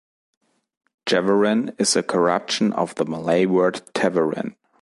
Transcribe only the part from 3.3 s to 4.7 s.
word "tawaran".